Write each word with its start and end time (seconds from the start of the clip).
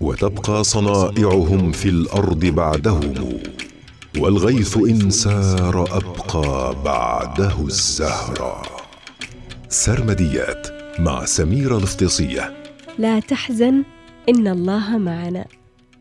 وتبقى 0.00 0.64
صنائعهم 0.64 1.72
في 1.72 1.88
الأرض 1.88 2.46
بعدهم 2.46 3.14
والغيث 4.18 4.76
إن 4.76 5.10
سار 5.10 5.84
أبقى 5.96 6.74
بعده 6.84 7.54
الزهرا 7.60 8.62
سرمديات 9.68 10.66
مع 10.98 11.24
سميره 11.24 11.76
الافتصيه 11.78 12.52
لا 12.98 13.20
تحزن 13.20 13.82
إن 14.28 14.48
الله 14.48 14.98
معنا. 14.98 15.44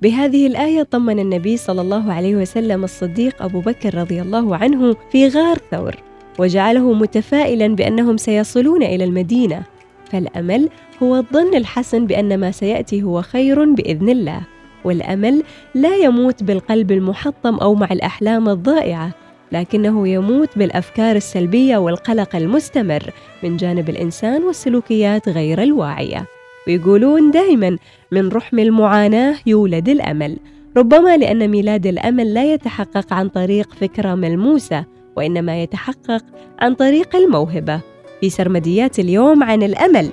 بهذه 0.02 0.48
الآية 0.48 0.84
طمن 0.84 1.20
النبي 1.20 1.58
صلى 1.58 1.82
الله 1.82 2.14
عليه 2.14 2.36
وسلم 2.36 2.84
الصديق 2.84 3.44
أبو 3.44 3.60
بكر 3.60 3.96
رضي 3.96 4.22
الله 4.22 4.56
عنه 4.56 4.96
في 5.12 5.28
غار 5.28 5.58
ثور 5.72 5.96
وجعله 6.40 6.94
متفائلا 6.94 7.68
بأنهم 7.76 8.18
سيصلون 8.18 8.84
إلى 8.84 9.04
المدينة. 9.04 9.64
فالأمل 10.12 10.70
هو 11.04 11.16
الظن 11.16 11.56
الحسن 11.56 12.06
بأن 12.06 12.38
ما 12.38 12.52
سيأتي 12.52 13.04
هو 13.04 13.22
خير 13.22 13.74
بإذن 13.74 14.10
الله 14.10 14.42
والأمل 14.84 15.44
لا 15.76 15.96
يموت 15.96 16.44
بالقلب 16.44 16.92
المحطم 16.92 17.56
أو 17.56 17.76
مع 17.76 17.88
الأحلام 17.92 18.50
الضائعة 18.50 19.12
لكنه 19.52 20.08
يموت 20.08 20.50
بالأفكار 20.58 21.16
السلبية 21.16 21.78
والقلق 21.78 22.36
المستمر 22.36 23.04
من 23.44 23.58
جانب 23.58 23.90
الإنسان 23.90 24.44
والسلوكيات 24.44 25.30
غير 25.30 25.64
الواعية. 25.64 26.26
ويقولون 26.68 27.32
دائما 27.32 27.78
من 28.12 28.30
رحم 28.30 28.60
المعاناة 28.60 29.36
يولد 29.46 29.90
الأمل 29.90 30.38
ربما 30.78 31.18
لأن 31.18 31.48
ميلاد 31.48 31.88
الأمل 31.88 32.34
لا 32.34 32.54
يتحقق 32.54 33.14
عن 33.14 33.30
طريق 33.30 33.74
فكرة 33.74 34.16
ملموسة 34.16 34.86
وإنما 35.16 35.64
يتحقق 35.64 36.24
عن 36.60 36.74
طريق 36.74 37.16
الموهبة. 37.16 37.82
في 38.22 38.30
سرمديات 38.30 39.00
اليوم 39.00 39.44
عن 39.44 39.64
الأمل. 39.64 40.10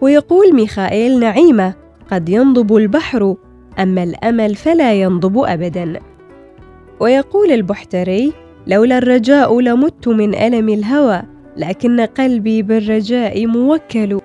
ويقول 0.00 0.54
ميخائيل 0.54 1.20
نعيمة 1.20 1.74
قد 2.10 2.28
ينضب 2.28 2.76
البحر 2.76 3.36
أما 3.78 4.02
الأمل 4.02 4.54
فلا 4.54 4.94
ينضب 4.94 5.38
ابدا. 5.38 6.00
ويقول 7.00 7.52
البحتري 7.52 8.32
لولا 8.66 8.98
الرجاء 8.98 9.60
لمت 9.60 10.08
من 10.08 10.34
ألم 10.34 10.68
الهوى 10.68 11.22
لكن 11.56 12.00
قلبي 12.00 12.62
بالرجاء 12.62 13.46
موكل. 13.46 14.18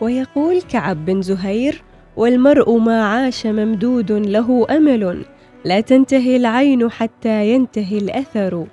ويقول 0.00 0.62
كعب 0.62 1.04
بن 1.04 1.22
زهير 1.22 1.82
والمرء 2.16 2.78
ما 2.78 3.04
عاش 3.04 3.46
ممدود 3.46 4.12
له 4.12 4.66
أمل 4.70 5.24
لا 5.64 5.80
تنتهي 5.80 6.36
العين 6.36 6.90
حتى 6.90 7.48
ينتهي 7.48 7.98
الأثر. 7.98 8.66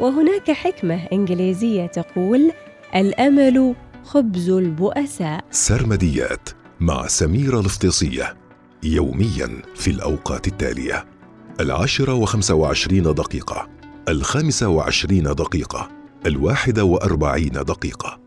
وهناك 0.00 0.50
حكمة 0.50 0.98
إنجليزية 1.12 1.86
تقول 1.86 2.50
الأمل 2.94 3.74
خبز 4.04 4.50
البؤساء. 4.50 5.44
سرمديات 5.50 6.48
مع 6.80 7.06
سميره 7.06 7.60
الافتصيه 7.60 8.36
يوميا 8.82 9.62
في 9.74 9.90
الأوقات 9.90 10.46
التالية. 10.46 11.04
العاشرة 11.60 12.14
وخمسة 12.14 12.54
وعشرين 12.54 13.02
دقيقة 13.02 13.68
الخامسة 14.08 14.68
وعشرين 14.68 15.24
دقيقة 15.24 15.88
الواحدة 16.26 16.84
وأربعين 16.84 17.52
دقيقة. 17.52 18.21